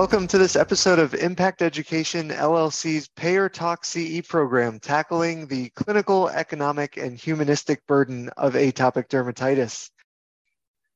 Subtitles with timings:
[0.00, 6.30] Welcome to this episode of Impact Education LLC's Payer Talk CE program, tackling the clinical,
[6.30, 9.90] economic, and humanistic burden of atopic dermatitis.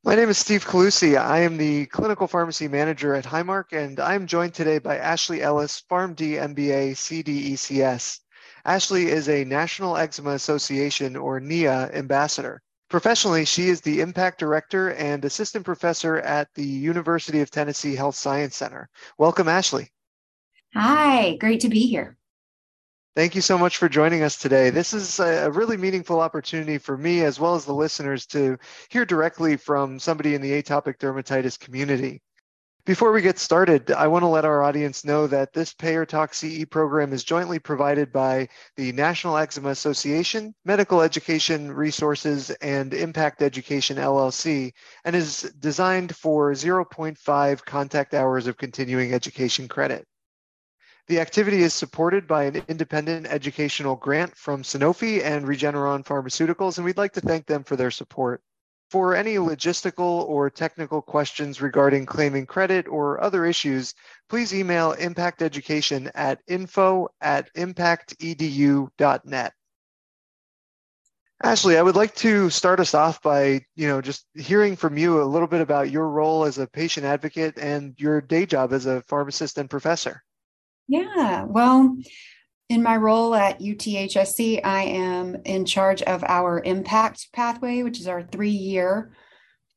[0.05, 1.19] My name is Steve Calusi.
[1.21, 5.83] I am the clinical pharmacy manager at Highmark, and I'm joined today by Ashley Ellis,
[5.91, 8.21] PharmD MBA CDCES.
[8.65, 12.63] Ashley is a National Eczema Association or NEA ambassador.
[12.95, 18.15] Professionally, she is the Impact Director and Assistant Professor at the University of Tennessee Health
[18.15, 18.89] Science Center.
[19.19, 19.91] Welcome, Ashley.
[20.75, 22.17] Hi, great to be here.
[23.17, 24.71] Thank you so much for joining us today.
[24.71, 28.57] This is a really meaningful opportunity for me as well as the listeners to
[28.91, 32.23] hear directly from somebody in the atopic dermatitis community.
[32.87, 36.35] Before we get started, I want to let our audience know that this Payer Talk
[36.35, 38.47] CE program is jointly provided by
[38.77, 44.75] the National Eczema Association, Medical Education Resources, and Impact Education LLC,
[45.07, 50.07] and is designed for 0.5 contact hours of continuing education credit.
[51.07, 56.85] The activity is supported by an independent educational grant from Sanofi and Regeneron Pharmaceuticals, and
[56.85, 58.43] we'd like to thank them for their support.
[58.91, 63.95] For any logistical or technical questions regarding claiming credit or other issues,
[64.29, 69.53] please email Impact Education at info at impactedu.net.
[71.43, 75.21] Ashley, I would like to start us off by, you know, just hearing from you
[75.21, 78.87] a little bit about your role as a patient advocate and your day job as
[78.87, 80.23] a pharmacist and professor.
[80.87, 81.97] Yeah, well,
[82.69, 88.09] in my role at UTHSC, I am in charge of our impact pathway, which is
[88.09, 89.13] our three year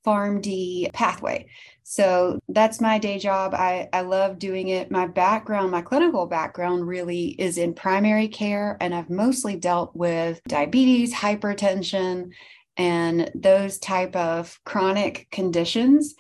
[0.06, 1.48] PharmD pathway.
[1.84, 3.54] So that's my day job.
[3.54, 4.90] I, I love doing it.
[4.90, 10.42] My background, my clinical background really is in primary care, and I've mostly dealt with
[10.48, 12.32] diabetes, hypertension,
[12.78, 16.16] and those type of chronic conditions.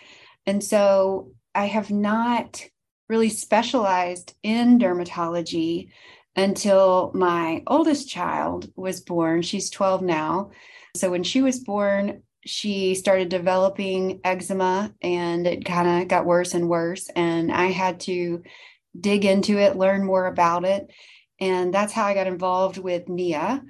[0.45, 2.65] And so I have not
[3.09, 5.89] really specialized in dermatology
[6.37, 9.41] until my oldest child was born.
[9.41, 10.51] She's 12 now.
[10.95, 16.53] So when she was born, she started developing eczema and it kind of got worse
[16.53, 17.09] and worse.
[17.15, 18.43] And I had to
[18.99, 20.89] dig into it, learn more about it.
[21.39, 23.63] And that's how I got involved with NEA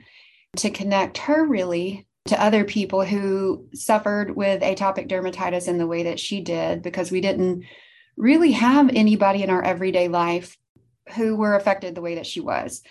[0.58, 6.04] to connect her really to other people who suffered with atopic dermatitis in the way
[6.04, 7.64] that she did, because we didn't
[8.18, 10.58] really have anybody in our everyday life
[11.16, 12.82] who were affected the way that she was.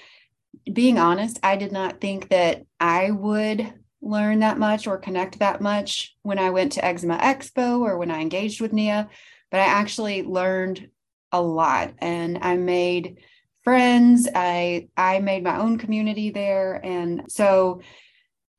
[0.73, 5.61] Being honest, I did not think that I would learn that much or connect that
[5.61, 9.09] much when I went to Eczema Expo or when I engaged with NEA,
[9.51, 10.89] but I actually learned
[11.33, 13.19] a lot and I made
[13.65, 14.29] friends.
[14.35, 17.81] I I made my own community there and so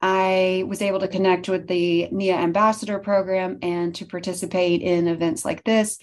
[0.02, 5.44] I was able to connect with the NEA Ambassador program and to participate in events
[5.44, 5.98] like this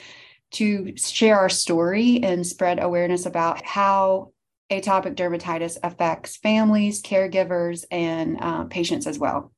[0.54, 4.32] to share our story and spread awareness about how
[4.70, 9.53] atopic dermatitis affects families, caregivers, and uh, patients as well.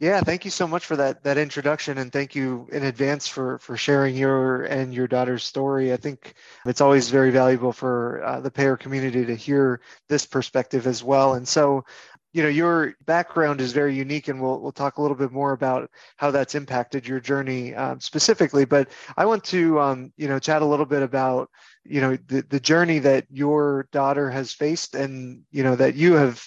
[0.00, 3.58] Yeah, thank you so much for that that introduction, and thank you in advance for
[3.58, 5.92] for sharing your and your daughter's story.
[5.92, 6.34] I think
[6.64, 11.34] it's always very valuable for uh, the payer community to hear this perspective as well.
[11.34, 11.84] And so,
[12.32, 15.52] you know your background is very unique and we'll, we'll talk a little bit more
[15.52, 18.64] about how that's impacted your journey um, specifically.
[18.64, 21.50] But i want to um, you know chat a little bit about
[21.84, 26.14] you know the, the journey that your daughter has faced and you know that you
[26.14, 26.44] have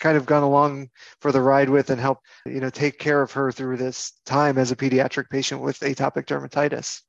[0.00, 0.88] kind of gone along
[1.20, 4.58] for the ride with and help you know take care of her through this time
[4.58, 7.02] as a pediatric patient with atopic dermatitis.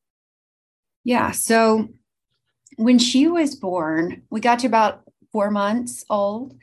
[1.03, 1.89] Yeah so
[2.77, 5.01] when she was born we got to about
[5.31, 6.53] four months old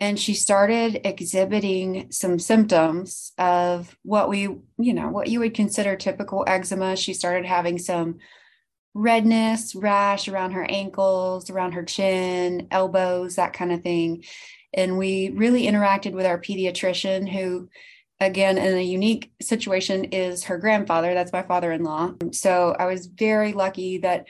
[0.00, 5.96] and she started exhibiting some symptoms of what we you know what you would consider
[5.96, 6.96] typical eczema.
[6.96, 8.18] She started having some
[8.94, 14.24] redness rash around her ankles around her chin elbows that kind of thing.
[14.74, 17.68] And we really interacted with our pediatrician who
[18.20, 21.14] again in a unique situation is her grandfather.
[21.14, 22.14] That's my father-in-law.
[22.32, 24.26] So i was very lucky that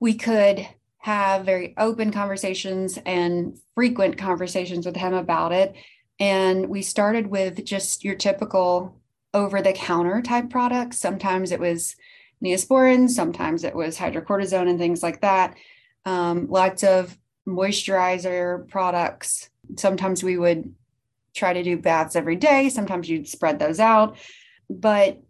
[0.00, 0.66] we could
[0.98, 5.74] have very open conversations and frequent conversations with him about it.
[6.18, 9.00] And we started with just your typical
[9.34, 10.98] over the counter type products.
[10.98, 11.94] Sometimes it was
[12.42, 15.54] neosporin, sometimes it was hydrocortisone and things like that.
[16.04, 17.16] Um, lots of
[17.46, 19.50] moisturizer products.
[19.76, 20.74] Sometimes we would
[21.34, 24.16] try to do baths every day, sometimes you'd spread those out.
[24.70, 25.22] But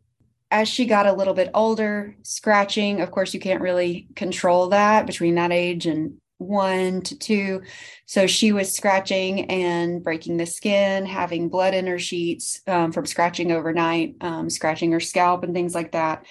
[0.51, 5.07] as she got a little bit older, scratching, of course, you can't really control that
[5.07, 7.63] between that age and one to two.
[8.05, 13.07] So she was scratching and breaking the skin, having blood in her sheets um, from
[13.07, 16.27] scratching overnight, um, scratching her scalp, and things like that.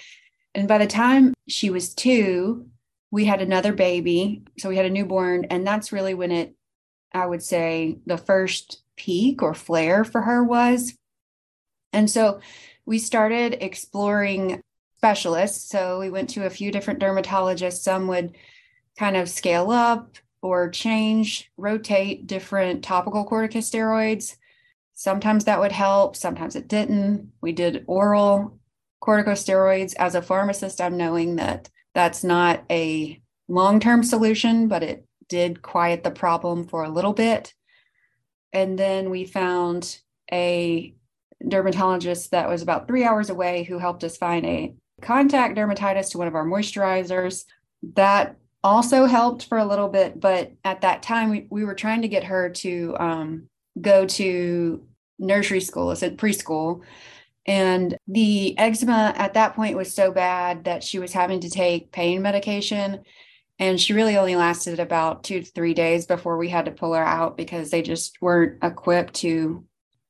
[0.54, 2.68] And by the time she was two,
[3.10, 4.44] we had another baby.
[4.58, 5.46] So we had a newborn.
[5.50, 6.54] And that's really when it,
[7.12, 10.94] I would say, the first peak or flare for her was.
[11.92, 12.40] And so
[12.86, 14.62] we started exploring
[14.96, 15.68] specialists.
[15.68, 17.82] So we went to a few different dermatologists.
[17.82, 18.36] Some would
[18.98, 24.36] kind of scale up or change, rotate different topical corticosteroids.
[24.94, 27.32] Sometimes that would help, sometimes it didn't.
[27.42, 28.58] We did oral
[29.02, 29.94] corticosteroids.
[29.96, 35.60] As a pharmacist, I'm knowing that that's not a long term solution, but it did
[35.60, 37.52] quiet the problem for a little bit.
[38.52, 39.98] And then we found
[40.32, 40.94] a
[41.46, 46.18] dermatologist that was about three hours away who helped us find a contact dermatitis to
[46.18, 47.44] one of our moisturizers.
[47.94, 52.02] That also helped for a little bit, but at that time we, we were trying
[52.02, 53.48] to get her to um,
[53.80, 54.84] go to
[55.18, 56.82] nursery school, I said preschool.
[57.46, 61.92] And the eczema at that point was so bad that she was having to take
[61.92, 63.02] pain medication.
[63.58, 66.92] And she really only lasted about two to three days before we had to pull
[66.92, 69.64] her out because they just weren't equipped to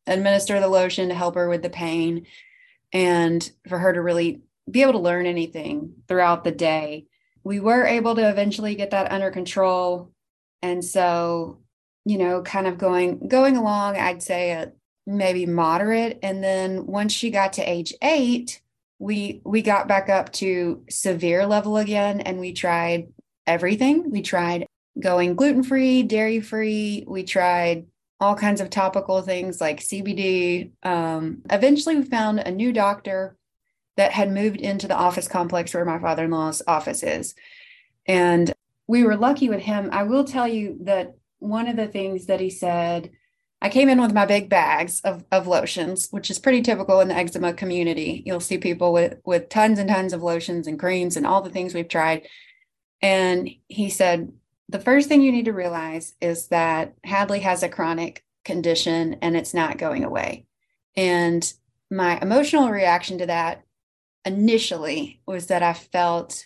[0.07, 2.27] administer the lotion to help her with the pain
[2.93, 7.07] and for her to really be able to learn anything throughout the day.
[7.45, 10.13] We were able to eventually get that under control.
[10.63, 11.61] And so,
[12.05, 14.73] you know, kind of going going along, I'd say a
[15.07, 16.19] maybe moderate.
[16.23, 18.61] And then once she got to age eight,
[18.99, 23.09] we we got back up to severe level again and we tried
[23.47, 24.11] everything.
[24.11, 24.67] We tried
[24.99, 27.87] going gluten-free, dairy-free, we tried
[28.21, 30.73] all kinds of topical things like CBD.
[30.83, 33.37] Um, eventually, we found a new doctor
[33.97, 37.35] that had moved into the office complex where my father in law's office is.
[38.07, 38.53] And
[38.87, 39.91] we were lucky with him.
[39.93, 43.11] I will tell you that one of the things that he said,
[43.61, 47.09] I came in with my big bags of, of lotions, which is pretty typical in
[47.09, 48.23] the eczema community.
[48.25, 51.51] You'll see people with, with tons and tons of lotions and creams and all the
[51.51, 52.29] things we've tried.
[53.03, 54.33] And he said,
[54.69, 59.37] the first thing you need to realize is that Hadley has a chronic condition and
[59.37, 60.47] it's not going away.
[60.97, 61.53] And
[61.91, 63.63] my emotional reaction to that
[64.25, 66.45] initially was that I felt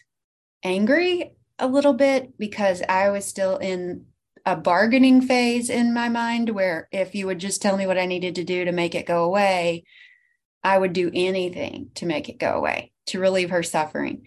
[0.63, 4.07] angry a little bit because I was still in
[4.45, 8.07] a bargaining phase in my mind where if you would just tell me what I
[8.07, 9.85] needed to do to make it go away,
[10.63, 14.27] I would do anything to make it go away, to relieve her suffering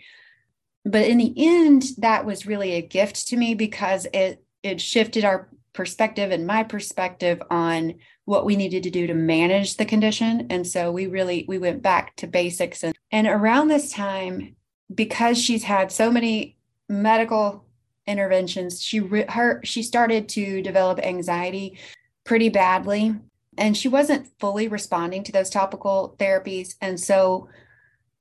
[0.85, 5.25] but in the end that was really a gift to me because it it shifted
[5.25, 7.95] our perspective and my perspective on
[8.25, 10.47] what we needed to do to manage the condition.
[10.49, 12.83] And so we really we went back to basics.
[12.83, 14.55] And and around this time
[14.93, 16.57] because she's had so many
[16.87, 17.65] medical
[18.05, 18.97] interventions she
[19.29, 21.77] her she started to develop anxiety
[22.23, 23.15] pretty badly.
[23.57, 26.75] And she wasn't fully responding to those topical therapies.
[26.81, 27.49] And so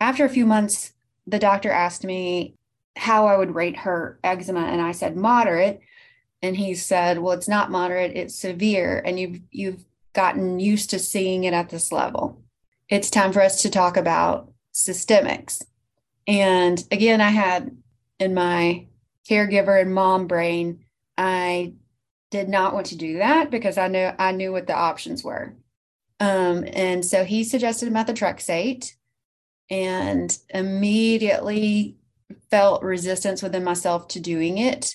[0.00, 0.92] after a few months
[1.26, 2.54] the doctor asked me
[2.96, 5.80] how I would rate her eczema, and I said moderate,
[6.42, 10.98] and he said, "Well, it's not moderate; it's severe, and you've you've gotten used to
[10.98, 12.42] seeing it at this level.
[12.88, 15.62] It's time for us to talk about systemics."
[16.26, 17.76] And again, I had
[18.18, 18.86] in my
[19.28, 20.84] caregiver and mom brain,
[21.16, 21.74] I
[22.30, 25.54] did not want to do that because I knew I knew what the options were.
[26.20, 28.94] Um, and so he suggested methotrexate,
[29.72, 31.96] and immediately
[32.50, 34.94] felt resistance within myself to doing it.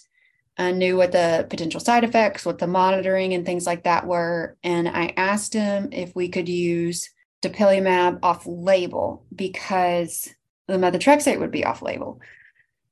[0.55, 4.55] I knew what the potential side effects, what the monitoring and things like that were.
[4.63, 7.09] And I asked him if we could use
[7.41, 10.29] dupilumab off label because
[10.67, 12.21] the methotrexate would be off label.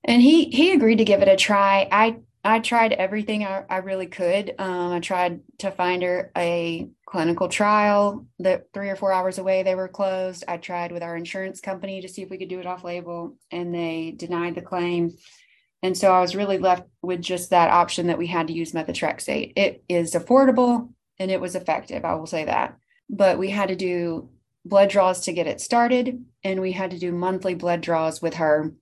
[0.03, 1.87] And he he agreed to give it a try.
[1.91, 4.53] I I tried everything I, I really could.
[4.59, 9.63] Um, I tried to find her a clinical trial that three or four hours away
[9.63, 10.43] they were closed.
[10.47, 13.35] I tried with our insurance company to see if we could do it off label,
[13.49, 15.17] and they denied the claim.
[15.81, 18.73] And so I was really left with just that option that we had to use
[18.73, 19.53] methotrexate.
[19.55, 22.05] It is affordable and it was effective.
[22.05, 22.77] I will say that.
[23.09, 24.29] But we had to do
[24.63, 28.35] blood draws to get it started, and we had to do monthly blood draws with
[28.35, 28.73] her.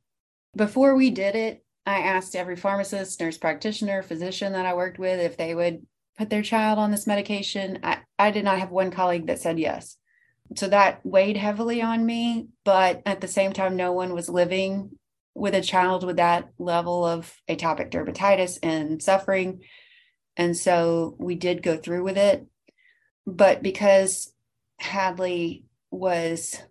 [0.56, 5.20] Before we did it, I asked every pharmacist, nurse practitioner, physician that I worked with
[5.20, 5.86] if they would
[6.18, 7.80] put their child on this medication.
[7.84, 9.98] I, I did not have one colleague that said yes.
[10.56, 12.48] So that weighed heavily on me.
[12.64, 14.92] But at the same time, no one was living
[15.36, 19.62] with a child with that level of atopic dermatitis and suffering.
[20.38, 22.46] And so we did go through with it.
[23.26, 24.32] But because
[24.78, 26.62] Hadley was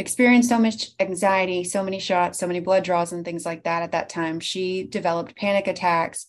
[0.00, 3.82] experienced so much anxiety, so many shots, so many blood draws, and things like that
[3.82, 4.40] at that time.
[4.40, 6.26] She developed panic attacks.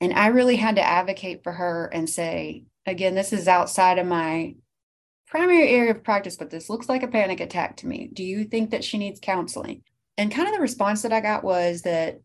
[0.00, 4.06] And I really had to advocate for her and say, again, this is outside of
[4.06, 4.54] my
[5.26, 8.08] primary area of practice, but this looks like a panic attack to me.
[8.12, 9.82] Do you think that she needs counseling?
[10.16, 12.20] And kind of the response that I got was that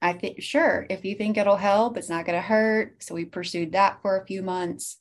[0.00, 3.02] I think, sure, if you think it'll help, it's not going to hurt.
[3.02, 4.96] So we pursued that for a few months.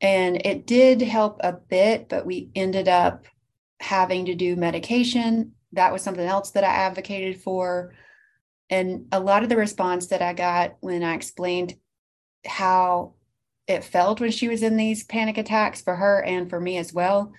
[0.00, 3.26] And it did help a bit, but we ended up
[3.80, 5.52] having to do medication.
[5.72, 7.94] That was something else that I advocated for.
[8.70, 11.74] And a lot of the response that I got when I explained
[12.46, 13.14] how
[13.66, 16.92] it felt when she was in these panic attacks for her and for me as
[16.92, 17.32] well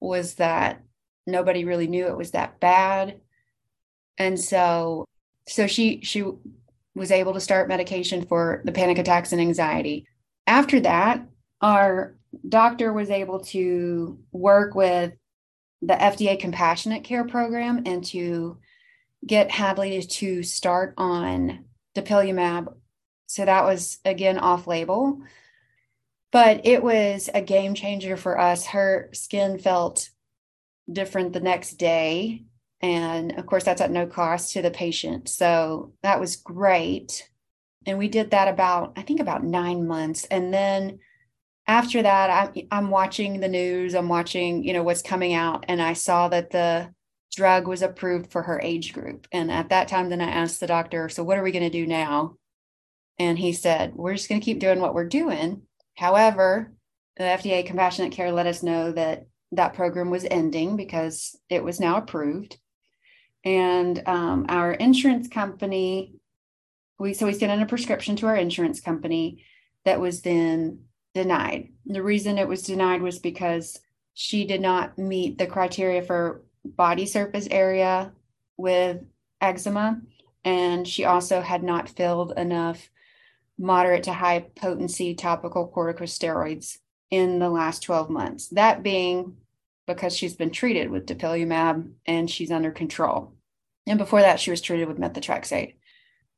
[0.00, 0.82] was that
[1.26, 3.20] nobody really knew it was that bad.
[4.18, 5.04] And so
[5.46, 6.24] so she she
[6.94, 10.06] was able to start medication for the panic attacks and anxiety.
[10.46, 11.26] After that,
[11.60, 12.16] our
[12.48, 15.12] doctor was able to work with
[15.82, 18.58] the FDA compassionate care program and to
[19.26, 21.64] get Hadley to start on
[21.94, 22.74] dupilumab.
[23.26, 25.20] So that was again off label,
[26.30, 28.66] but it was a game changer for us.
[28.66, 30.10] Her skin felt
[30.90, 32.44] different the next day.
[32.80, 35.28] And of course, that's at no cost to the patient.
[35.28, 37.30] So that was great.
[37.86, 40.24] And we did that about, I think, about nine months.
[40.24, 41.00] And then
[41.66, 45.64] after that, I'm, I'm watching the news, I'm watching, you know, what's coming out.
[45.68, 46.92] And I saw that the
[47.34, 49.26] drug was approved for her age group.
[49.32, 51.70] And at that time, then I asked the doctor, so what are we going to
[51.70, 52.36] do now?
[53.18, 55.62] And he said, we're just going to keep doing what we're doing.
[55.96, 56.72] However,
[57.16, 61.80] the FDA compassionate care let us know that that program was ending because it was
[61.80, 62.58] now approved
[63.44, 66.14] and um, our insurance company
[66.98, 69.44] we so we sent in a prescription to our insurance company
[69.84, 70.80] that was then
[71.14, 73.78] denied the reason it was denied was because
[74.14, 78.12] she did not meet the criteria for body surface area
[78.56, 78.98] with
[79.40, 80.00] eczema
[80.44, 82.90] and she also had not filled enough
[83.58, 86.78] moderate to high potency topical corticosteroids
[87.10, 89.36] in the last 12 months that being
[89.86, 93.34] because she's been treated with dupilumab and she's under control.
[93.86, 95.74] And before that, she was treated with methotrexate.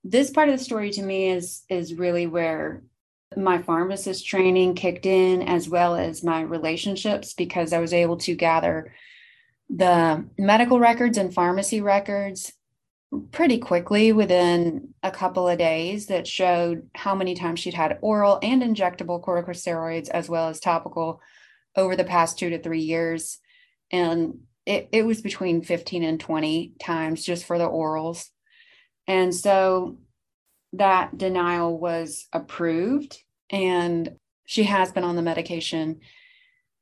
[0.02, 2.82] This part of the story to me is is really where
[3.36, 8.34] my pharmacist training kicked in, as well as my relationships, because I was able to
[8.34, 8.94] gather
[9.68, 12.52] the medical records and pharmacy records
[13.32, 18.38] pretty quickly within a couple of days that showed how many times she'd had oral
[18.42, 21.20] and injectable corticosteroids as well as topical
[21.76, 23.38] over the past two to three years.
[23.90, 28.26] And it, it was between 15 and 20 times just for the orals.
[29.06, 29.98] And so
[30.72, 33.22] that denial was approved.
[33.50, 36.00] And she has been on the medication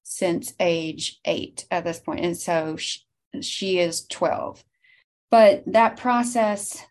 [0.03, 2.21] since age eight at this point.
[2.21, 3.01] And so she,
[3.41, 4.65] she is 12.
[5.31, 6.85] But that process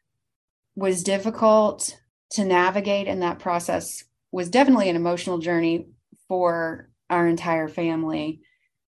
[0.75, 1.99] was difficult
[2.31, 3.07] to navigate.
[3.07, 5.87] And that process was definitely an emotional journey
[6.27, 8.41] for our entire family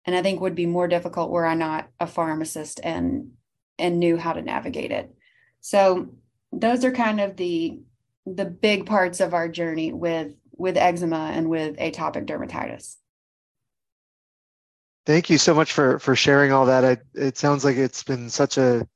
[0.07, 3.33] and i think would be more difficult were i not a pharmacist and
[3.79, 5.15] and knew how to navigate it
[5.61, 6.09] so
[6.53, 7.79] those are kind of the
[8.25, 12.97] the big parts of our journey with with eczema and with atopic dermatitis
[15.05, 18.31] thank you so much for for sharing all that I, it sounds like it's been
[18.31, 18.87] such a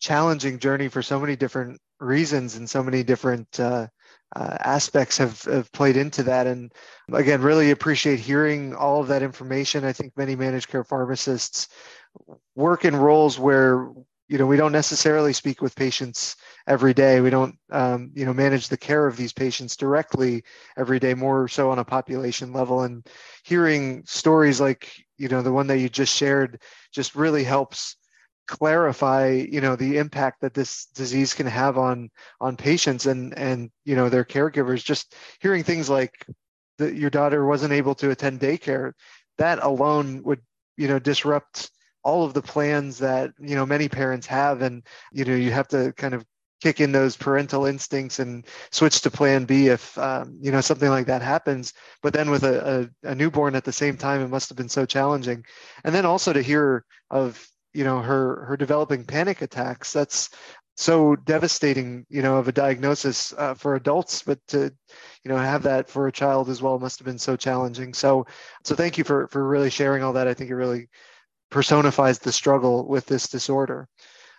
[0.00, 3.86] challenging journey for so many different reasons and so many different uh,
[4.34, 6.46] uh, aspects have, have played into that.
[6.46, 6.72] And
[7.12, 9.84] again, really appreciate hearing all of that information.
[9.84, 11.68] I think many managed care pharmacists
[12.54, 13.88] work in roles where
[14.28, 17.20] you know we don't necessarily speak with patients every day.
[17.20, 20.44] We don't um, you know manage the care of these patients directly
[20.76, 22.82] every day more so on a population level.
[22.82, 23.06] And
[23.44, 26.60] hearing stories like you know the one that you just shared
[26.92, 27.96] just really helps
[28.48, 33.70] clarify you know the impact that this disease can have on on patients and and
[33.84, 34.84] you know their caregivers.
[34.84, 36.26] Just hearing things like
[36.78, 38.92] that your daughter wasn't able to attend daycare
[39.38, 40.40] that alone would
[40.76, 41.70] you know disrupt
[42.04, 44.62] all of the plans that you know many parents have.
[44.62, 46.24] And you know you have to kind of
[46.62, 50.90] kick in those parental instincts and switch to plan b if um, you know something
[50.90, 51.74] like that happens.
[52.02, 54.68] But then with a, a, a newborn at the same time it must have been
[54.68, 55.44] so challenging.
[55.84, 60.30] And then also to hear of you know her her developing panic attacks that's
[60.76, 64.72] so devastating you know of a diagnosis uh, for adults but to
[65.24, 67.92] you know have that for a child as well must have been so challenging.
[67.92, 68.26] So
[68.64, 70.28] so thank you for for really sharing all that.
[70.28, 70.88] I think it really
[71.50, 73.88] personifies the struggle with this disorder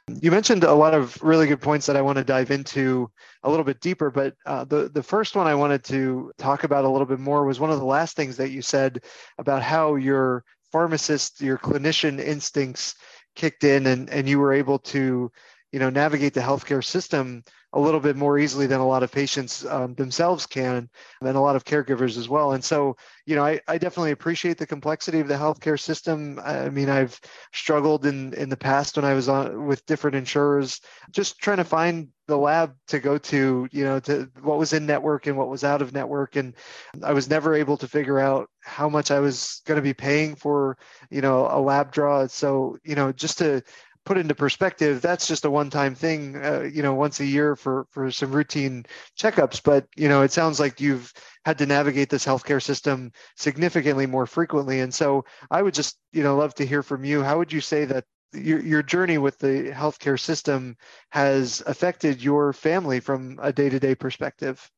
[0.07, 3.09] you mentioned a lot of really good points that I want to dive into
[3.43, 6.83] a little bit deeper, but uh, the the first one I wanted to talk about
[6.83, 9.03] a little bit more was one of the last things that you said
[9.37, 12.95] about how your pharmacist, your clinician instincts
[13.35, 15.31] kicked in and, and you were able to
[15.73, 19.11] you know navigate the healthcare system a little bit more easily than a lot of
[19.11, 20.87] patients um, themselves can
[21.21, 22.51] and a lot of caregivers as well.
[22.53, 26.39] And so you know I, I definitely appreciate the complexity of the healthcare system.
[26.45, 27.19] I mean i've
[27.51, 30.79] struggled in in the past when i was on with different insurers
[31.11, 34.85] just trying to find the lab to go to you know to what was in
[34.85, 36.35] network and what was out of network.
[36.35, 36.53] And
[37.01, 40.35] i was never able to figure out how much i was going to be paying
[40.35, 40.77] for
[41.09, 42.27] you know a lab draw.
[42.27, 43.63] So you know just to
[44.05, 47.87] put into perspective, that's just a one-time thing, uh, you know, once a year for
[47.91, 48.85] for some routine
[49.17, 49.61] checkups.
[49.63, 51.13] But you know, it sounds like you've
[51.45, 54.79] had to navigate this healthcare system significantly more frequently.
[54.81, 57.23] And so, I would just, you know, love to hear from you.
[57.23, 60.75] How would you say that your your journey with the healthcare system
[61.11, 64.69] has affected your family from a day-to-day perspective?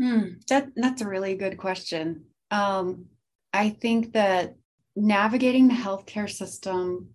[0.00, 2.24] Hmm, that that's a really good question.
[2.50, 3.06] Um,
[3.52, 4.56] I think that
[4.96, 7.14] navigating the healthcare system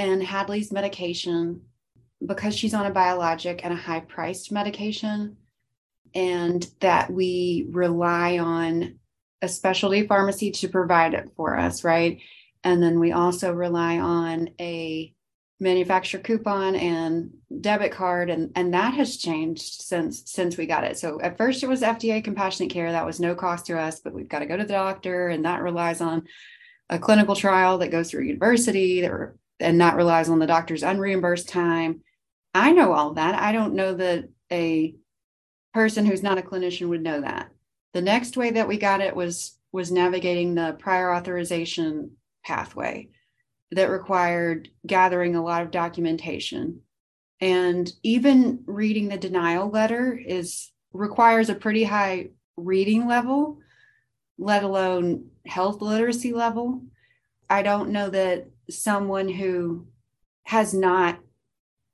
[0.00, 1.60] and Hadley's medication,
[2.24, 5.36] because she's on a biologic and a high priced medication,
[6.14, 8.98] and that we rely on
[9.42, 12.18] a specialty pharmacy to provide it for us, right?
[12.64, 15.12] And then we also rely on a
[15.60, 17.30] manufacturer coupon and
[17.60, 21.62] debit card and and that has changed since since we got it so at first
[21.62, 24.46] it was fda compassionate care that was no cost to us but we've got to
[24.46, 26.22] go to the doctor and that relies on
[26.88, 30.82] a clinical trial that goes through a university that and not relies on the doctor's
[30.82, 32.00] unreimbursed time.
[32.54, 33.34] I know all that.
[33.34, 34.94] I don't know that a
[35.72, 37.50] person who's not a clinician would know that.
[37.92, 42.12] The next way that we got it was was navigating the prior authorization
[42.44, 43.08] pathway
[43.70, 46.80] that required gathering a lot of documentation.
[47.40, 53.58] And even reading the denial letter is requires a pretty high reading level,
[54.38, 56.82] let alone health literacy level.
[57.48, 59.86] I don't know that someone who
[60.44, 61.18] has not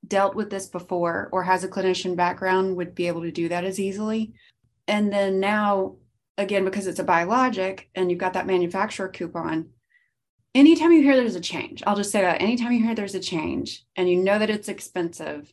[0.06, 3.64] dealt with this before or has a clinician background would be able to do that
[3.64, 4.32] as easily.
[4.86, 5.96] And then now,
[6.38, 9.70] again, because it's a biologic and you've got that manufacturer coupon,
[10.54, 13.20] anytime you hear there's a change, I'll just say that anytime you hear there's a
[13.20, 15.52] change and you know that it's expensive,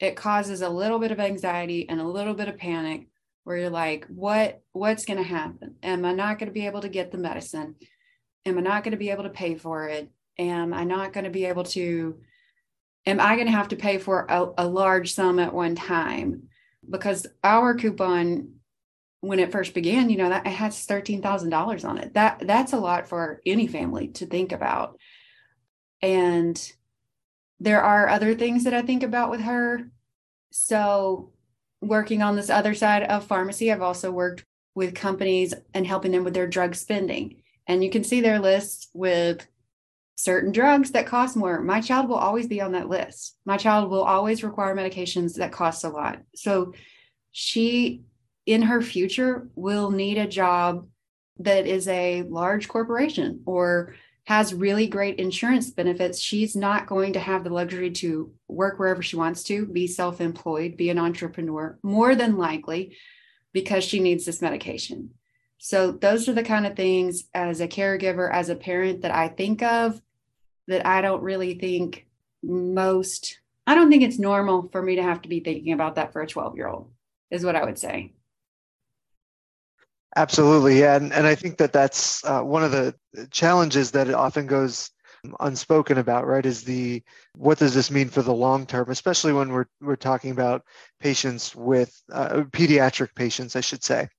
[0.00, 3.08] it causes a little bit of anxiety and a little bit of panic
[3.44, 5.76] where you're like, what what's going to happen?
[5.82, 7.76] Am I not going to be able to get the medicine?
[8.46, 10.10] Am I not going to be able to pay for it?
[10.38, 12.18] Am I not going to be able to?
[13.06, 16.44] Am I going to have to pay for a, a large sum at one time?
[16.88, 18.54] Because our coupon,
[19.20, 22.14] when it first began, you know that it has thirteen thousand dollars on it.
[22.14, 24.98] That that's a lot for any family to think about.
[26.02, 26.72] And
[27.60, 29.90] there are other things that I think about with her.
[30.50, 31.32] So,
[31.80, 34.44] working on this other side of pharmacy, I've also worked
[34.74, 37.42] with companies and helping them with their drug spending.
[37.66, 39.46] And you can see their list with
[40.16, 41.60] certain drugs that cost more.
[41.60, 43.36] My child will always be on that list.
[43.44, 46.20] My child will always require medications that cost a lot.
[46.34, 46.74] So
[47.32, 48.02] she,
[48.46, 50.86] in her future, will need a job
[51.38, 56.18] that is a large corporation or has really great insurance benefits.
[56.18, 60.20] She's not going to have the luxury to work wherever she wants to, be self
[60.20, 62.96] employed, be an entrepreneur, more than likely
[63.52, 65.10] because she needs this medication.
[65.66, 69.28] So, those are the kind of things as a caregiver, as a parent that I
[69.28, 69.98] think of
[70.68, 72.06] that I don't really think
[72.42, 76.12] most, I don't think it's normal for me to have to be thinking about that
[76.12, 76.90] for a 12 year old,
[77.30, 78.12] is what I would say.
[80.14, 80.80] Absolutely.
[80.80, 80.96] Yeah.
[80.96, 82.94] And, and I think that that's uh, one of the
[83.30, 84.90] challenges that it often goes
[85.40, 86.44] unspoken about, right?
[86.44, 87.02] Is the
[87.36, 90.62] what does this mean for the long term, especially when we're, we're talking about
[91.00, 94.10] patients with uh, pediatric patients, I should say.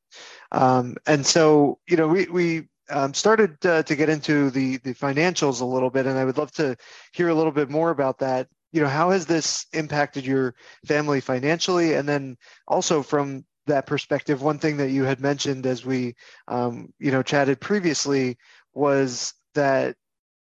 [0.52, 4.94] Um, and so, you know, we, we um, started uh, to get into the the
[4.94, 6.78] financials a little bit, and I would love to
[7.14, 8.48] hear a little bit more about that.
[8.72, 10.56] You know, how has this impacted your
[10.86, 15.86] family financially, and then also from that perspective, one thing that you had mentioned as
[15.86, 16.16] we,
[16.48, 18.38] um, you know, chatted previously
[18.74, 19.96] was that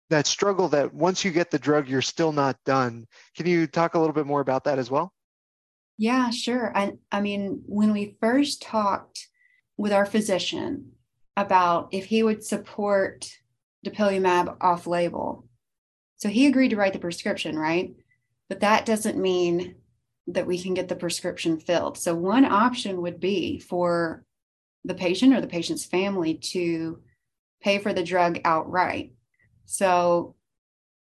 [0.10, 3.08] that struggle that once you get the drug, you're still not done.
[3.36, 5.14] Can you talk a little bit more about that as well?
[5.98, 6.76] Yeah, sure.
[6.76, 9.28] I, I mean, when we first talked
[9.78, 10.92] with our physician,
[11.38, 13.30] about if he would support
[13.86, 15.46] dupilumab off label.
[16.18, 17.94] So he agreed to write the prescription, right?
[18.48, 19.76] But that doesn't mean
[20.28, 21.98] that we can get the prescription filled.
[21.98, 24.24] So one option would be for
[24.86, 27.02] the patient or the patient's family to
[27.62, 29.14] pay for the drug outright.
[29.66, 30.36] So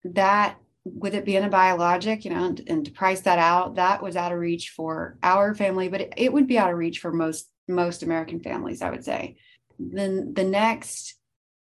[0.04, 4.04] that with it being a biologic, you know, and, and, to price that out, that
[4.04, 7.00] was out of reach for our family, but it, it would be out of reach
[7.00, 9.38] for most most American families, I would say
[9.80, 11.16] then the next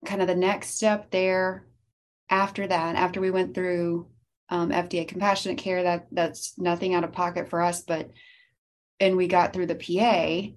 [0.05, 1.67] kind of the next step there
[2.31, 4.09] after that after we went through
[4.49, 5.83] um, FDA compassionate care.
[5.83, 8.11] That that's nothing out of pocket for us, but
[9.01, 10.53] and we got through the PA,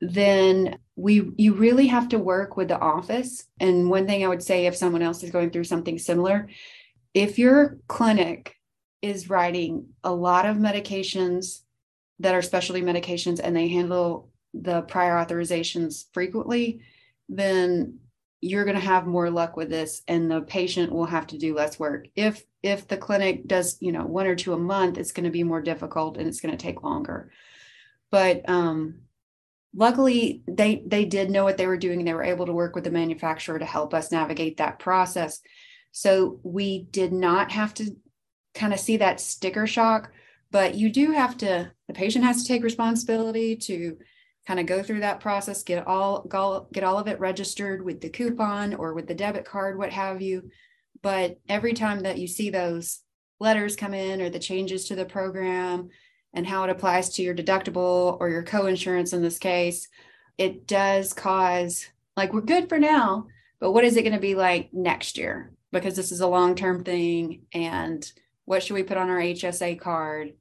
[0.00, 3.44] then we you really have to work with the office.
[3.60, 6.48] And one thing I would say if someone else is going through something similar,
[7.12, 8.54] if your clinic
[9.02, 11.60] is writing a lot of medications
[12.20, 16.80] that are specialty medications and they handle the prior authorizations frequently,
[17.28, 17.98] then
[18.40, 21.54] you're going to have more luck with this and the patient will have to do
[21.54, 22.06] less work.
[22.14, 25.30] If if the clinic does, you know, one or two a month, it's going to
[25.30, 27.30] be more difficult and it's going to take longer.
[28.10, 29.00] But um
[29.74, 32.84] luckily they they did know what they were doing they were able to work with
[32.84, 35.40] the manufacturer to help us navigate that process.
[35.92, 37.96] So we did not have to
[38.54, 40.12] kind of see that sticker shock,
[40.50, 43.96] but you do have to the patient has to take responsibility to
[44.46, 46.26] kind of go through that process, get all
[46.72, 50.20] get all of it registered with the coupon or with the debit card, what have
[50.20, 50.50] you.
[51.02, 53.00] But every time that you see those
[53.40, 55.88] letters come in or the changes to the program
[56.32, 59.88] and how it applies to your deductible or your co-insurance in this case,
[60.38, 63.26] it does cause like we're good for now,
[63.60, 65.52] but what is it going to be like next year?
[65.72, 68.10] Because this is a long-term thing and
[68.44, 70.34] what should we put on our HSA card?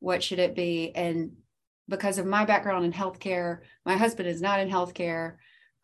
[0.00, 0.92] What should it be?
[0.94, 1.32] And
[1.88, 3.60] because of my background in healthcare.
[3.84, 5.36] My husband is not in healthcare,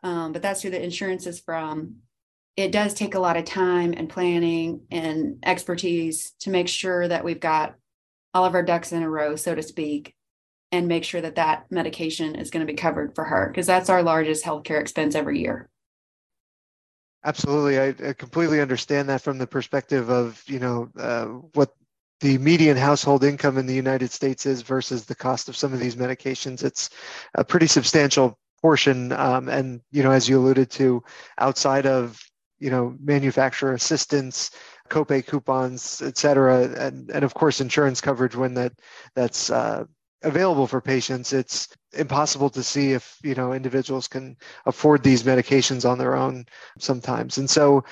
[0.03, 1.97] um, but that's who the insurance is from.
[2.55, 7.23] It does take a lot of time and planning and expertise to make sure that
[7.23, 7.75] we've got
[8.33, 10.15] all of our ducks in a row, so to speak,
[10.71, 13.89] and make sure that that medication is going to be covered for her because that's
[13.89, 15.69] our largest healthcare expense every year.
[17.25, 21.73] Absolutely, I, I, completely understand that from the perspective of you know uh, what
[22.23, 25.79] the median household income in the United States is versus the cost of some of
[25.81, 26.63] these medications.
[26.63, 26.89] It's
[27.35, 29.11] a pretty substantial portion.
[29.11, 31.03] Um, and, you know, as you alluded to,
[31.37, 32.17] outside of,
[32.59, 34.51] you know, manufacturer assistance,
[34.89, 38.71] copay coupons, et cetera, and, and of course, insurance coverage when that
[39.15, 39.83] that's uh,
[40.23, 45.89] available for patients, it's impossible to see if you know individuals can afford these medications
[45.89, 46.45] on their own
[46.79, 47.37] sometimes.
[47.37, 47.83] And so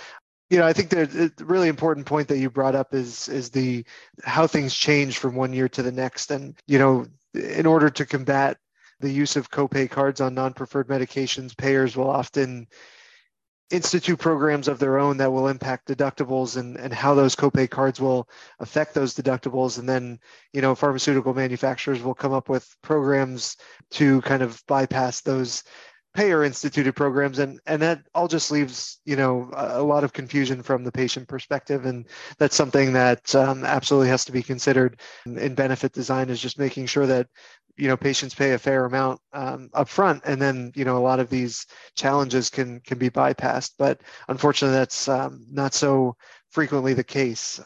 [0.51, 3.85] you know, I think the really important point that you brought up is is the
[4.25, 8.05] how things change from one year to the next, and you know, in order to
[8.05, 8.57] combat
[8.99, 12.67] the use of copay cards on non-preferred medications, payers will often
[13.69, 18.01] institute programs of their own that will impact deductibles and, and how those copay cards
[18.01, 18.27] will
[18.59, 19.79] affect those deductibles.
[19.79, 20.19] And then,
[20.51, 23.55] you know, pharmaceutical manufacturers will come up with programs
[23.91, 25.63] to kind of bypass those
[26.13, 30.11] payer instituted programs and and that all just leaves you know a, a lot of
[30.11, 34.99] confusion from the patient perspective and that's something that um, absolutely has to be considered.
[35.25, 37.27] In benefit design is just making sure that
[37.77, 40.99] you know patients pay a fair amount um, up front and then you know a
[40.99, 43.71] lot of these challenges can can be bypassed.
[43.77, 46.15] But unfortunately that's um, not so
[46.49, 47.61] frequently the case.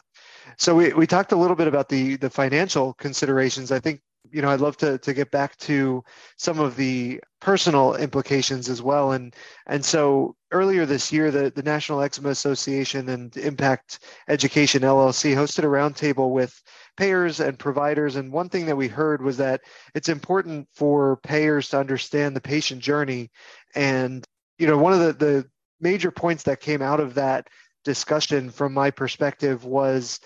[0.58, 3.72] So we, we talked a little bit about the the financial considerations.
[3.72, 4.00] I think
[4.36, 6.04] you know, I'd love to to get back to
[6.36, 9.12] some of the personal implications as well.
[9.12, 9.34] And
[9.66, 15.64] and so earlier this year, the, the National Eczema Association and Impact Education LLC hosted
[15.64, 16.62] a roundtable with
[16.98, 18.16] payers and providers.
[18.16, 19.62] And one thing that we heard was that
[19.94, 23.30] it's important for payers to understand the patient journey.
[23.74, 24.22] And
[24.58, 25.46] you know, one of the, the
[25.80, 27.48] major points that came out of that
[27.86, 30.20] discussion from my perspective was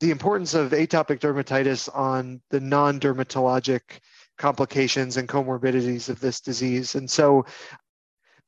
[0.00, 3.80] the importance of atopic dermatitis on the non-dermatologic
[4.36, 6.94] complications and comorbidities of this disease.
[6.94, 7.44] And so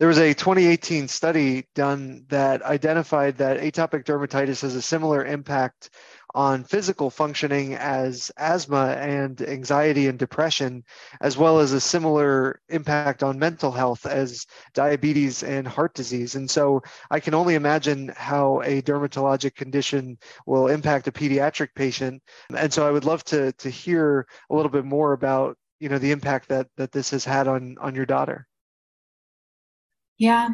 [0.01, 5.91] there was a 2018 study done that identified that atopic dermatitis has a similar impact
[6.35, 10.83] on physical functioning as asthma and anxiety and depression,
[11.21, 16.35] as well as a similar impact on mental health as diabetes and heart disease.
[16.35, 22.23] And so I can only imagine how a dermatologic condition will impact a pediatric patient.
[22.57, 25.99] And so I would love to, to hear a little bit more about you know
[25.99, 28.47] the impact that that this has had on on your daughter
[30.21, 30.51] yeah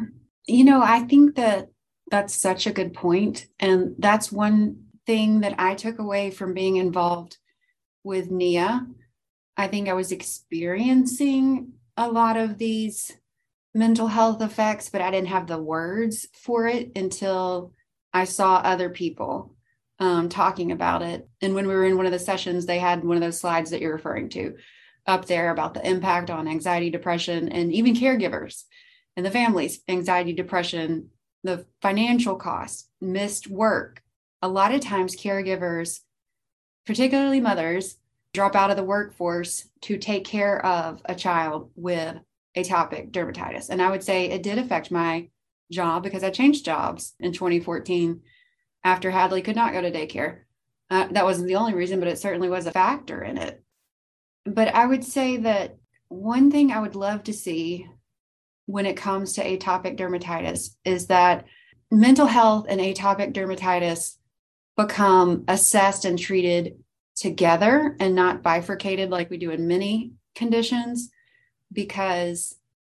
[0.47, 1.67] you know i think that
[2.09, 6.75] that's such a good point and that's one thing that I took away from being
[6.75, 7.37] involved
[8.03, 8.85] with NEA.
[9.55, 13.15] I think I was experiencing a lot of these
[13.73, 17.73] mental health effects, but I didn't have the words for it until
[18.13, 19.55] I saw other people
[19.99, 21.27] um, talking about it.
[21.41, 23.71] And when we were in one of the sessions, they had one of those slides
[23.71, 24.55] that you're referring to
[25.07, 28.63] up there about the impact on anxiety, depression, and even caregivers
[29.17, 31.09] and the families, anxiety, depression,
[31.43, 34.03] the financial costs, missed work,
[34.43, 36.01] a lot of times caregivers,
[36.85, 37.97] particularly mothers,
[38.33, 42.15] drop out of the workforce to take care of a child with
[42.55, 43.69] atopic dermatitis.
[43.69, 45.29] And I would say it did affect my
[45.71, 48.21] job because I changed jobs in 2014
[48.83, 50.41] after Hadley could not go to daycare.
[50.91, 53.63] Uh, that wasn't the only reason, but it certainly was a factor in it.
[54.45, 55.77] But I would say that
[56.07, 57.87] one thing I would love to see
[58.67, 61.45] when it comes to atopic dermatitis is that
[61.89, 64.17] mental health and atopic dermatitis
[64.75, 66.77] become assessed and treated
[67.15, 71.09] together and not bifurcated like we do in many conditions
[71.73, 72.55] because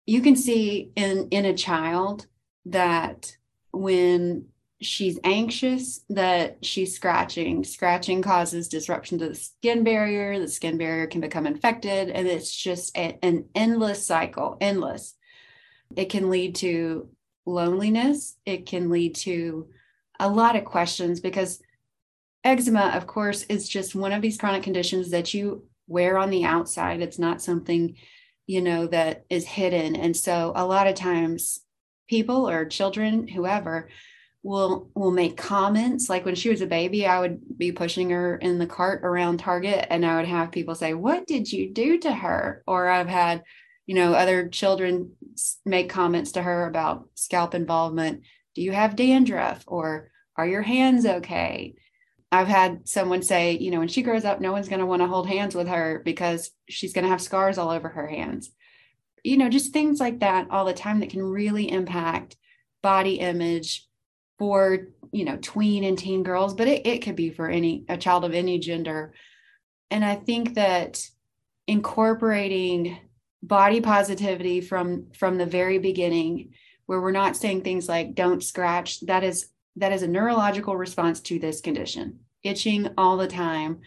[0.06, 2.26] you can see in in a child
[2.66, 3.38] that
[3.72, 4.46] when
[4.82, 7.64] she's anxious that she's scratching.
[7.64, 10.40] Scratching causes disruption to the skin barrier.
[10.40, 15.17] The skin barrier can become infected and it's just a, an endless cycle endless
[15.96, 17.10] it can lead to
[17.46, 18.38] loneliness.
[18.46, 19.68] It can lead to
[20.20, 21.62] a lot of questions because
[22.44, 26.44] eczema of course is just one of these chronic conditions that you wear on the
[26.44, 27.02] outside.
[27.02, 27.96] It's not something
[28.46, 29.96] you know that is hidden.
[29.96, 31.60] And so a lot of times
[32.10, 33.90] people or children whoever
[34.44, 36.10] will will make comments.
[36.10, 39.40] Like when she was a baby i would be pushing her in the cart around
[39.40, 42.64] target and i would have people say what did you do to her?
[42.68, 43.44] Or i've had
[43.88, 45.14] you know other children
[45.66, 48.22] make comments to her about scalp involvement.
[48.54, 51.74] Do you have dandruff or are your hands okay?
[52.32, 55.02] I've had someone say you know when she grows up no one's going to want
[55.02, 58.52] to hold hands with her because she's going to have scars all over her hands.
[59.24, 62.36] You know just things like that all the time that can really impact
[62.84, 63.88] body image
[64.38, 67.98] for you know tween and teen girls but it, it could be for any a
[67.98, 69.14] child of any gender.
[69.90, 71.02] And i think that
[71.68, 72.98] incorporating
[73.48, 76.54] body positivity from from the very beginning
[76.86, 79.02] where we're not saying things like don't scratch.
[79.02, 82.20] That is that is a neurological response to this condition.
[82.44, 83.82] Itching all the time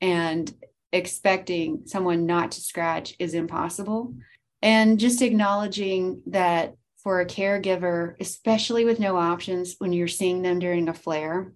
[0.00, 0.52] and
[0.92, 4.14] expecting someone not to scratch is impossible.
[4.62, 10.58] And just acknowledging that for a caregiver, especially with no options when you're seeing them
[10.58, 11.52] during a flare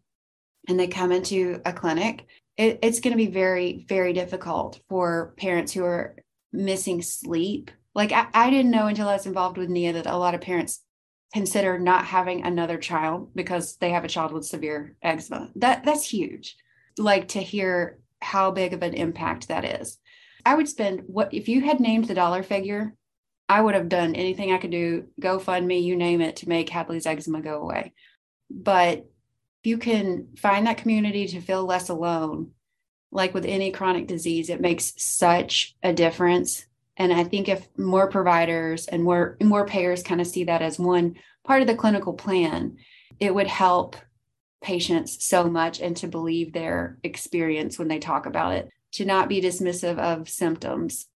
[0.68, 5.34] and they come into a clinic, it, it's going to be very, very difficult for
[5.36, 6.14] parents who are
[6.52, 7.70] missing sleep.
[7.94, 10.40] Like I, I didn't know until I was involved with NEA that a lot of
[10.40, 10.82] parents
[11.32, 15.50] consider not having another child because they have a child with severe eczema.
[15.56, 16.56] That that's huge.
[16.98, 19.98] Like to hear how big of an impact that is.
[20.44, 22.94] I would spend what if you had named the dollar figure
[23.52, 27.04] I would have done anything I could do, GoFundMe, you name it, to make Hadley's
[27.04, 27.92] eczema go away.
[28.50, 32.52] But if you can find that community to feel less alone,
[33.12, 36.66] like with any chronic disease, it makes such a difference.
[36.96, 40.78] And I think if more providers and more more payers kind of see that as
[40.78, 42.78] one part of the clinical plan,
[43.20, 43.96] it would help
[44.62, 48.70] patients so much and to believe their experience when they talk about it.
[48.92, 51.06] To not be dismissive of symptoms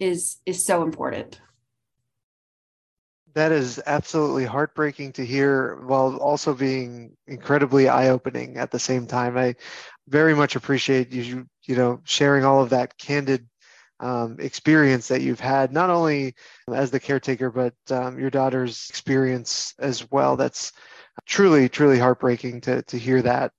[0.00, 1.40] is is so important
[3.34, 9.36] that is absolutely heartbreaking to hear while also being incredibly eye-opening at the same time
[9.36, 9.54] i
[10.08, 13.48] very much appreciate you you know sharing all of that candid
[14.00, 16.34] um, experience that you've had not only
[16.72, 20.72] as the caretaker but um, your daughter's experience as well that's
[21.26, 23.52] truly truly heartbreaking to to hear that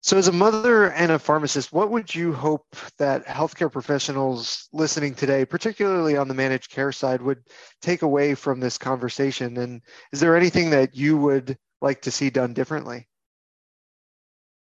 [0.00, 2.64] so, as a mother and a pharmacist, what would you hope
[2.98, 7.42] that healthcare professionals listening today, particularly on the managed care side, would
[7.82, 9.56] take away from this conversation?
[9.56, 13.08] And is there anything that you would like to see done differently?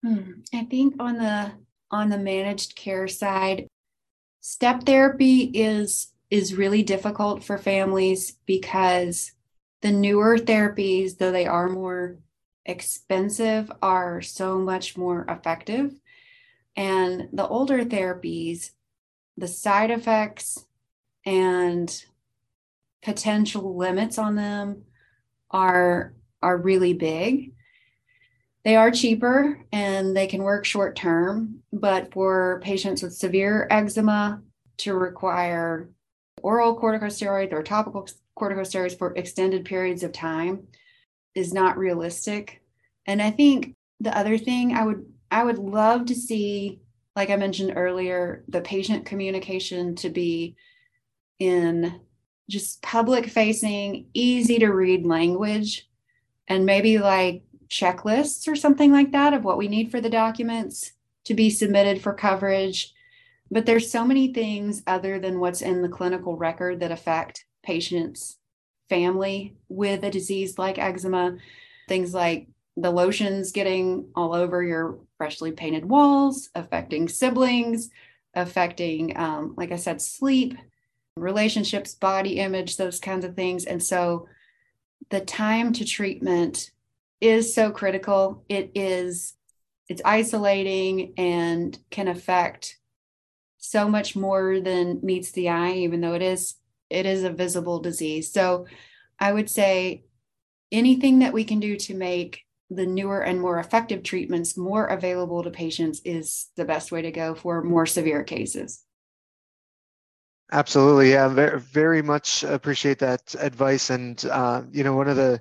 [0.05, 0.41] Hmm.
[0.55, 1.53] I think on the
[1.91, 3.67] on the managed care side,
[4.41, 9.33] step therapy is is really difficult for families because
[9.81, 12.19] the newer therapies, though they are more
[12.67, 15.95] expensive are so much more effective.
[16.77, 18.71] And the older therapies,
[19.37, 20.67] the side effects
[21.25, 22.05] and
[23.03, 24.85] potential limits on them
[25.51, 27.55] are are really big.
[28.65, 34.43] They are cheaper and they can work short term, but for patients with severe eczema
[34.79, 35.89] to require
[36.43, 40.67] oral corticosteroids or topical corticosteroids for extended periods of time
[41.35, 42.63] is not realistic.
[43.07, 46.81] And I think the other thing I would I would love to see,
[47.15, 50.57] like I mentioned earlier, the patient communication to be
[51.39, 52.01] in
[52.49, 55.87] just public facing, easy to read language,
[56.49, 60.93] and maybe like checklists or something like that of what we need for the documents
[61.25, 62.95] to be submitted for coverage.
[63.51, 68.39] But there's so many things other than what's in the clinical record that affect patients
[68.89, 71.37] family with a disease like eczema,
[71.89, 77.91] things like the lotions getting all over your freshly painted walls, affecting siblings,
[78.35, 80.57] affecting, um, like I said, sleep,
[81.17, 83.65] relationships, body image, those kinds of things.
[83.65, 84.29] And so
[85.11, 86.71] the time to treatment
[87.21, 88.45] is so critical.
[88.49, 89.35] It is
[89.89, 92.79] it's isolating and can affect
[93.57, 96.57] so much more than meets the eye even though it is
[96.91, 98.33] it is a visible disease.
[98.33, 98.67] So
[99.21, 100.05] i would say
[100.71, 105.43] anything that we can do to make the newer and more effective treatments more available
[105.43, 108.85] to patients is the best way to go for more severe cases.
[110.53, 111.11] Absolutely.
[111.11, 113.91] Yeah very, very much appreciate that advice.
[113.91, 115.41] And uh, you know one of the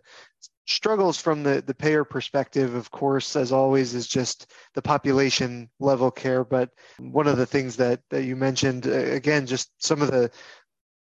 [0.68, 6.12] struggles from the, the payer perspective, of course, as always, is just the population level
[6.12, 6.44] care.
[6.44, 10.30] But one of the things that, that you mentioned, uh, again, just some of the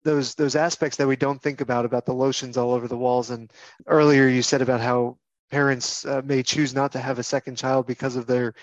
[0.04, 3.30] those those aspects that we don't think about about the lotions all over the walls.
[3.30, 3.52] And
[3.88, 5.18] earlier you said about how
[5.50, 8.54] parents uh, may choose not to have a second child because of their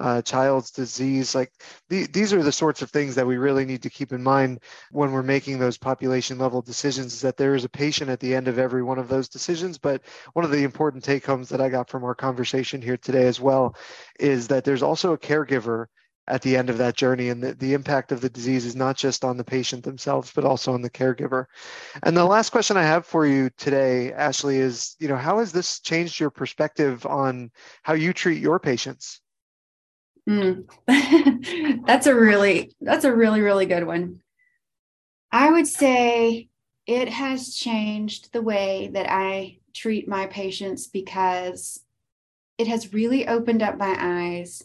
[0.00, 1.34] uh, child's disease.
[1.34, 1.52] Like
[1.88, 4.60] the, these are the sorts of things that we really need to keep in mind
[4.90, 7.14] when we're making those population level decisions.
[7.14, 9.78] Is that there is a patient at the end of every one of those decisions.
[9.78, 10.02] But
[10.34, 13.40] one of the important take homes that I got from our conversation here today as
[13.40, 13.76] well
[14.20, 15.86] is that there's also a caregiver
[16.26, 17.28] at the end of that journey.
[17.28, 20.44] And the, the impact of the disease is not just on the patient themselves but
[20.44, 21.46] also on the caregiver.
[22.02, 25.52] And the last question i have for you today ashley is you know how has
[25.52, 27.50] this changed your perspective on
[27.82, 29.20] how you treat your patients?
[30.28, 30.66] Mm.
[31.86, 34.20] that's a really that's a really really good one.
[35.30, 36.48] I would say
[36.86, 41.80] it has changed the way that i treat my patients because
[42.58, 44.62] it has really opened up my eyes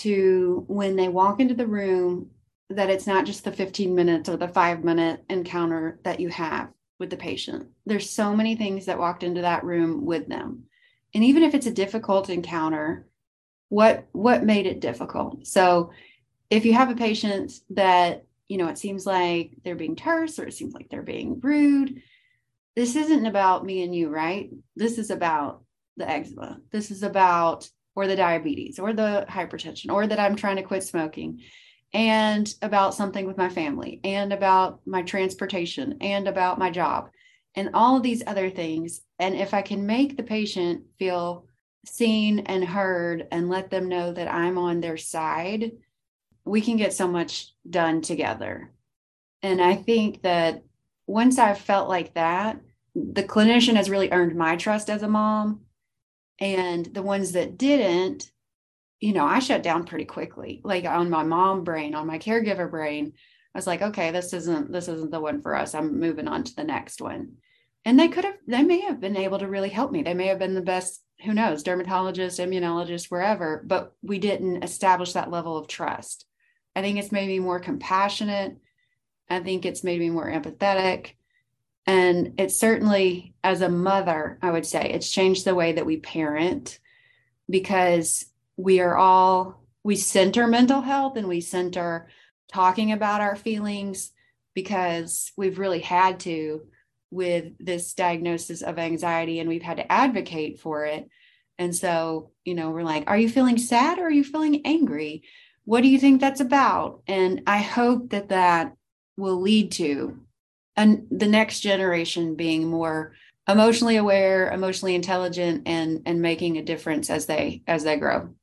[0.00, 2.30] to when they walk into the room
[2.70, 6.68] that it's not just the 15 minutes or the five minute encounter that you have
[6.98, 7.68] with the patient.
[7.84, 10.64] There's so many things that walked into that room with them.
[11.14, 13.06] And even if it's a difficult encounter,
[13.68, 15.46] what what made it difficult?
[15.46, 15.90] So
[16.50, 20.46] if you have a patient that, you know, it seems like they're being terse or
[20.46, 22.02] it seems like they're being rude,
[22.74, 24.50] this isn't about me and you, right?
[24.76, 25.62] This is about
[25.96, 26.60] the eczema.
[26.70, 30.84] This is about or the diabetes or the hypertension or that I'm trying to quit
[30.84, 31.40] smoking
[31.92, 37.08] and about something with my family and about my transportation and about my job
[37.54, 39.00] and all of these other things.
[39.18, 41.46] And if I can make the patient feel
[41.86, 45.72] seen and heard and let them know that I'm on their side,
[46.44, 48.72] we can get so much done together.
[49.42, 50.64] And I think that
[51.06, 52.60] once I've felt like that,
[52.94, 55.60] the clinician has really earned my trust as a mom
[56.40, 58.30] and the ones that didn't,
[59.00, 60.60] you know, I shut down pretty quickly.
[60.64, 63.12] Like on my mom brain, on my caregiver brain,
[63.54, 65.74] I was like, okay, this isn't this isn't the one for us.
[65.74, 67.36] I'm moving on to the next one.
[67.86, 70.02] And they could have, they may have been able to really help me.
[70.02, 75.12] They may have been the best, who knows, dermatologist, immunologist, wherever, but we didn't establish
[75.12, 76.26] that level of trust.
[76.74, 78.56] I think it's made me more compassionate.
[79.30, 81.12] I think it's made me more empathetic.
[81.86, 85.98] And it's certainly, as a mother, I would say it's changed the way that we
[85.98, 86.80] parent
[87.48, 92.08] because we are all, we center mental health and we center
[92.52, 94.12] talking about our feelings
[94.54, 96.62] because we've really had to
[97.10, 101.08] with this diagnosis of anxiety and we've had to advocate for it.
[101.58, 105.22] And so, you know, we're like, are you feeling sad or are you feeling angry?
[105.64, 107.02] What do you think that's about?
[107.06, 108.74] And I hope that that
[109.16, 110.18] will lead to
[110.76, 113.14] and the next generation being more
[113.48, 118.34] emotionally aware emotionally intelligent and and making a difference as they as they grow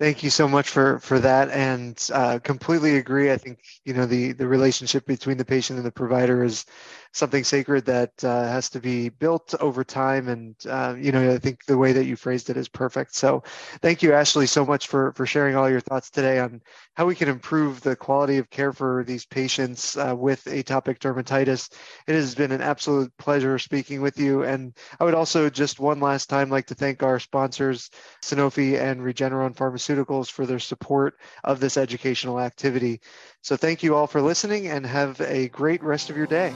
[0.00, 3.30] Thank you so much for for that, and uh, completely agree.
[3.30, 6.64] I think you know the the relationship between the patient and the provider is
[7.12, 10.28] something sacred that uh, has to be built over time.
[10.28, 13.14] And uh, you know, I think the way that you phrased it is perfect.
[13.14, 13.42] So,
[13.82, 16.60] thank you, Ashley, so much for for sharing all your thoughts today on
[16.94, 21.72] how we can improve the quality of care for these patients uh, with atopic dermatitis.
[22.06, 24.44] It has been an absolute pleasure speaking with you.
[24.44, 27.90] And I would also just one last time like to thank our sponsors,
[28.22, 33.00] Sanofi and Regeneron Pharmaceuticals Pharmaceuticals for their support of this educational activity.
[33.42, 36.52] So thank you all for listening and have a great rest of your day.